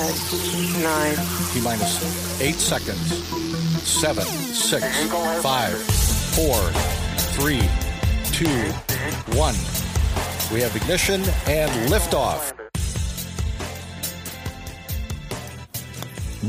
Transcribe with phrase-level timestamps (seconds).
[0.00, 1.14] Nine.
[1.52, 3.22] T minus eight seconds.
[3.86, 4.82] Seven, six,
[5.42, 5.76] five,
[6.32, 6.56] four,
[7.36, 7.60] three,
[8.32, 8.48] two,
[9.36, 9.54] one.
[10.50, 12.54] We have ignition and liftoff.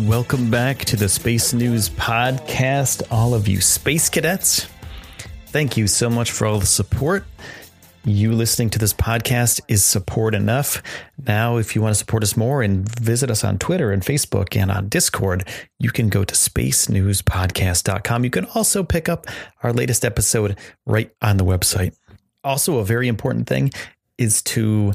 [0.07, 4.65] Welcome back to the Space News Podcast, all of you space cadets.
[5.47, 7.25] Thank you so much for all the support.
[8.03, 10.81] You listening to this podcast is support enough.
[11.27, 14.59] Now, if you want to support us more and visit us on Twitter and Facebook
[14.59, 15.47] and on Discord,
[15.77, 18.23] you can go to spacenewspodcast.com.
[18.23, 19.27] You can also pick up
[19.61, 21.95] our latest episode right on the website.
[22.43, 23.70] Also, a very important thing
[24.17, 24.93] is to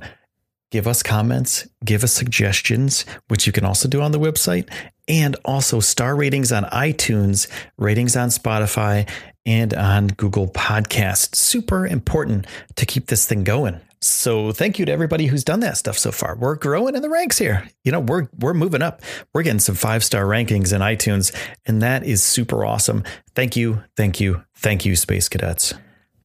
[0.72, 4.68] give us comments, give us suggestions, which you can also do on the website,
[5.06, 7.46] and also star ratings on iTunes,
[7.78, 9.08] ratings on Spotify,
[9.46, 11.36] and on Google Podcasts.
[11.36, 13.80] Super important to keep this thing going.
[14.02, 16.36] So thank you to everybody who's done that stuff so far.
[16.36, 17.66] We're growing in the ranks here.
[17.82, 19.00] You know, we're we're moving up.
[19.32, 23.04] We're getting some five-star rankings in iTunes, and that is super awesome.
[23.34, 25.72] Thank you, thank you, thank you, Space Cadets.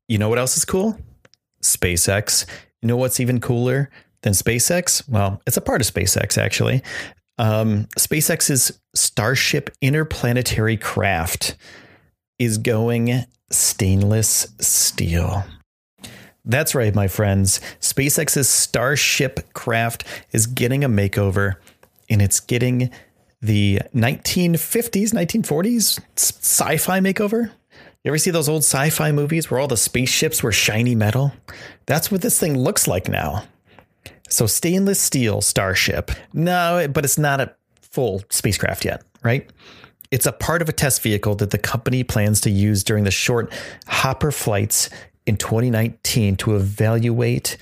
[0.07, 0.99] You know what else is cool?
[1.63, 2.45] SpaceX.
[2.81, 3.89] You know what's even cooler
[4.23, 5.07] than SpaceX?
[5.07, 6.83] Well, it's a part of SpaceX actually.
[7.37, 11.55] Um, SpaceX's Starship interplanetary craft
[12.41, 15.43] is going stainless steel.
[16.43, 17.61] That's right, my friends.
[17.79, 21.57] SpaceX's Starship craft is getting a makeover
[22.09, 22.89] and it's getting
[23.43, 27.51] the 1950s, 1940s sci fi makeover.
[28.03, 31.33] You ever see those old sci fi movies where all the spaceships were shiny metal?
[31.85, 33.43] That's what this thing looks like now.
[34.29, 36.09] So, stainless steel Starship.
[36.33, 39.47] No, but it's not a full spacecraft yet, right?
[40.11, 43.11] It's a part of a test vehicle that the company plans to use during the
[43.11, 43.51] short
[43.87, 44.89] Hopper flights
[45.25, 47.57] in 2019 to evaluate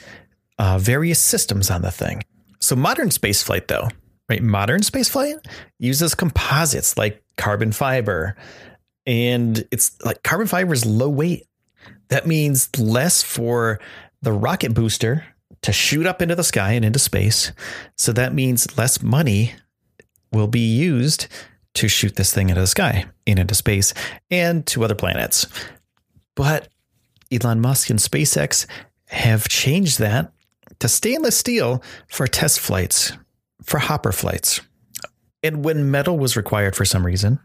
[0.57, 2.23] uh, various systems on the thing.
[2.59, 3.87] So, modern spaceflight, though,
[4.29, 4.41] right?
[4.41, 5.45] Modern spaceflight
[5.77, 8.35] uses composites like carbon fiber,
[9.05, 11.45] and it's like carbon fiber is low weight.
[12.09, 13.79] That means less for
[14.21, 15.23] the rocket booster
[15.61, 17.51] to shoot up into the sky and into space.
[17.95, 19.53] So that means less money
[20.31, 21.27] will be used
[21.79, 23.93] to shoot this thing into the sky and into space
[24.29, 25.47] and to other planets.
[26.35, 26.67] But
[27.31, 28.65] Elon Musk and SpaceX
[29.07, 30.33] have changed that
[30.79, 33.13] to stainless steel for test flights,
[33.63, 34.59] for hopper flights.
[35.41, 37.39] And when metal was required for some reason,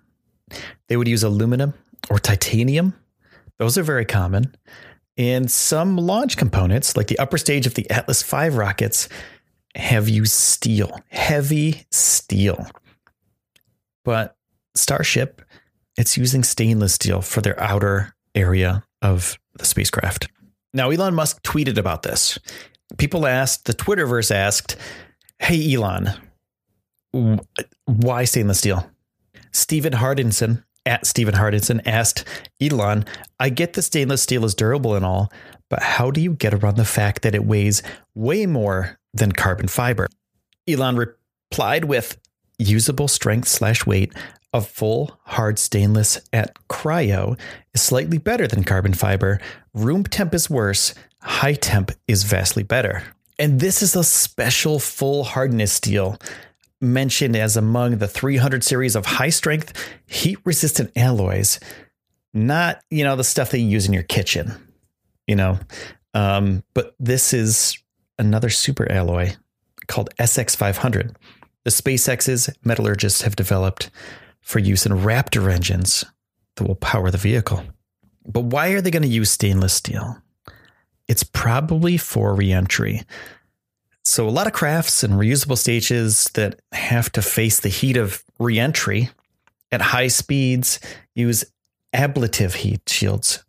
[0.89, 1.75] they would use aluminum
[2.11, 2.93] or titanium.
[3.59, 4.53] Those are very common.
[5.17, 9.09] And some launch components, like the upper stage of the Atlas V rockets,
[9.77, 12.67] have used steel, heavy steel.
[14.05, 14.37] But
[14.75, 15.43] Starship,
[15.97, 20.29] it's using stainless steel for their outer area of the spacecraft.
[20.73, 22.39] Now, Elon Musk tweeted about this.
[22.99, 24.77] People asked, the Twitterverse asked,
[25.39, 26.11] Hey, Elon,
[27.87, 28.91] why stainless steel?
[29.53, 32.25] Stephen Hardinson at Stephen Hardinson asked
[32.61, 33.05] Elon,
[33.41, 35.33] I get the stainless steel is durable and all,
[35.71, 37.83] but how do you get around the fact that it weighs
[38.15, 40.09] way more than carbon fiber?
[40.69, 42.19] Elon replied with
[42.59, 44.13] usable strength slash weight
[44.53, 47.39] of full hard stainless at cryo
[47.75, 49.41] is slightly better than carbon fiber.
[49.75, 50.95] Room temp is worse.
[51.21, 53.03] High temp is vastly better.
[53.39, 56.19] And this is a special full hardness steel
[56.81, 59.73] mentioned as among the 300 series of high strength,
[60.07, 61.59] heat resistant alloys,
[62.33, 64.53] not, you know, the stuff that you use in your kitchen,
[65.27, 65.59] you know.
[66.13, 67.77] Um, but this is
[68.19, 69.35] another super alloy
[69.87, 71.15] called SX500.
[71.65, 73.91] The SpaceX's metallurgists have developed
[74.43, 76.05] for use in Raptor engines
[76.57, 77.65] that will power the vehicle.
[78.27, 80.19] But why are they going to use stainless steel?
[81.09, 83.03] It's probably for reentry.
[84.05, 88.23] So, a lot of crafts and reusable stages that have to face the heat of
[88.39, 89.11] reentry
[89.73, 90.79] at high speeds
[91.15, 91.45] use
[91.95, 93.43] ablative heat shields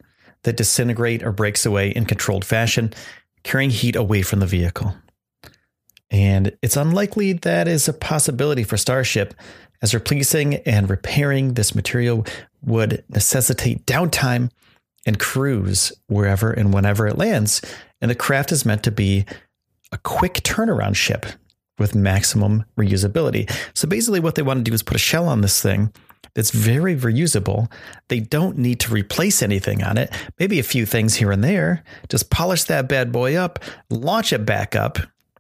[0.44, 2.94] that disintegrate or breaks away in controlled fashion,
[3.44, 4.96] carrying heat away from the vehicle.
[6.16, 9.34] And it's unlikely that is a possibility for Starship,
[9.82, 12.26] as replacing and repairing this material
[12.62, 14.50] would necessitate downtime
[15.06, 17.62] and crews wherever and whenever it lands.
[18.00, 19.26] And the craft is meant to be
[19.92, 21.26] a quick turnaround ship
[21.80, 23.52] with maximum reusability.
[23.74, 25.92] So basically, what they want to do is put a shell on this thing
[26.34, 27.70] that's very reusable.
[28.08, 31.84] They don't need to replace anything on it, maybe a few things here and there.
[32.08, 33.60] Just polish that bad boy up,
[33.90, 34.98] launch it back up,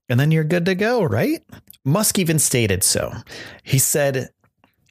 [0.10, 1.44] and then you're good to go, right?
[1.84, 3.13] Musk even stated so.
[3.63, 4.30] He said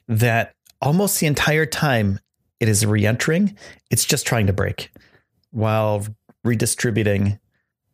[0.07, 2.19] that almost the entire time
[2.59, 3.57] it is re entering,
[3.89, 4.91] it's just trying to break
[5.51, 6.05] while
[6.43, 7.39] redistributing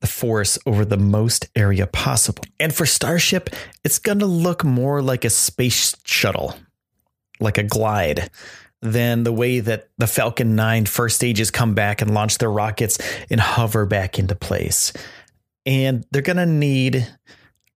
[0.02, 2.44] the force over the most area possible.
[2.60, 3.52] And for Starship,
[3.84, 6.56] it's going to look more like a space shuttle,
[7.40, 8.30] like a glide,
[8.82, 12.98] than the way that the Falcon 9 first stages come back and launch their rockets
[13.30, 14.92] and hover back into place.
[15.66, 17.08] And they're going to need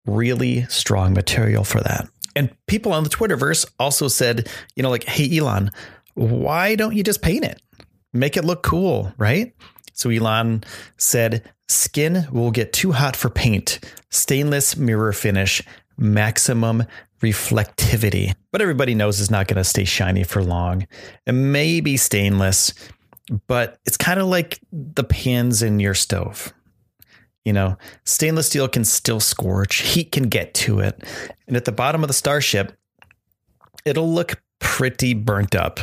[0.06, 2.08] really strong material for that.
[2.36, 5.72] And people on the Twitterverse also said, you know, like, hey, Elon,
[6.16, 7.62] why don't you just paint it?
[8.14, 9.54] Make it look cool, right?
[9.94, 10.64] So Elon
[10.98, 13.80] said, skin will get too hot for paint,
[14.10, 15.62] stainless mirror finish,
[15.98, 16.84] maximum
[17.22, 18.34] reflectivity.
[18.52, 20.88] But everybody knows it's not going to stay shiny for long.
[21.26, 22.74] It may be stainless,
[23.48, 26.54] but it's kind of like the pans in your stove.
[27.46, 31.02] You know, stainless steel can still scorch, heat can get to it.
[31.48, 32.76] And at the bottom of the starship,
[33.86, 35.80] it'll look pretty burnt up.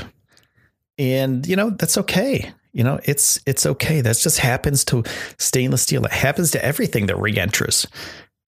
[0.98, 2.52] And, you know, that's okay.
[2.72, 4.00] You know, it's it's okay.
[4.00, 5.04] That just happens to
[5.38, 6.04] stainless steel.
[6.04, 7.86] It happens to everything that re-enters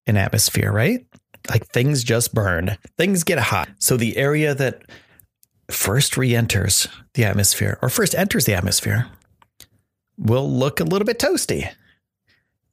[0.07, 1.05] an atmosphere, right?
[1.49, 2.77] Like things just burn.
[2.97, 3.69] Things get hot.
[3.79, 4.81] So the area that
[5.69, 9.07] first re-enters the atmosphere or first enters the atmosphere
[10.17, 11.71] will look a little bit toasty.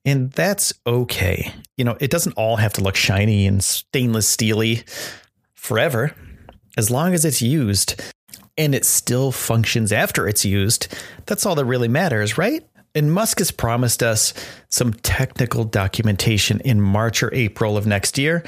[0.04, 1.52] And that's okay.
[1.76, 4.82] You know, it doesn't all have to look shiny and stainless steely
[5.54, 6.14] forever.
[6.76, 8.02] As long as it's used
[8.56, 10.94] and it still functions after it's used.
[11.26, 12.66] That's all that really matters, right?
[12.94, 14.34] And Musk has promised us
[14.68, 18.44] some technical documentation in March or April of next year.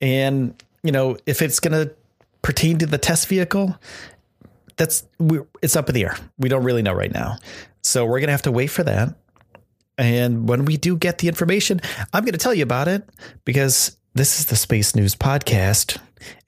[0.00, 1.94] And, you know, if it's going to
[2.42, 3.76] pertain to the test vehicle,
[4.76, 5.04] that's
[5.62, 6.16] it's up in the air.
[6.38, 7.38] We don't really know right now.
[7.82, 9.14] So we're going to have to wait for that.
[9.98, 11.80] And when we do get the information,
[12.12, 13.08] I'm going to tell you about it
[13.44, 15.98] because this is the Space News Podcast.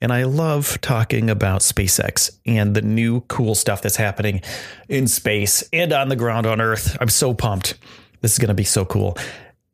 [0.01, 4.41] And I love talking about SpaceX and the new cool stuff that's happening
[4.87, 6.97] in space and on the ground on Earth.
[6.99, 7.75] I'm so pumped.
[8.21, 9.17] This is going to be so cool.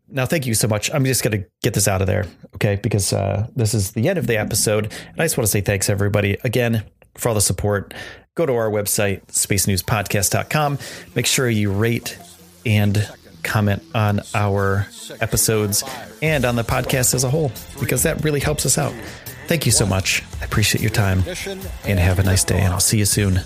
[0.08, 0.94] Now, thank you so much.
[0.94, 2.76] I'm just going to get this out of there, okay?
[2.76, 4.86] Because uh, this is the end of the episode.
[4.86, 6.84] And I just want to say thanks, everybody, again,
[7.16, 7.94] for all the support.
[8.36, 10.78] Go to our website, spacenewspodcast.com.
[11.16, 12.20] Make sure you rate
[12.66, 13.10] and
[13.46, 14.88] comment on our
[15.22, 15.84] episodes
[16.22, 18.94] and on the podcast as a whole, because that really helps us out.
[19.48, 20.24] Thank you so much.
[20.42, 21.24] I appreciate your time
[21.86, 23.42] and have a nice day, and I'll see you soon.